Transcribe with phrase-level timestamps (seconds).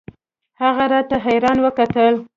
[0.61, 2.13] هغه راته حيران وکتل.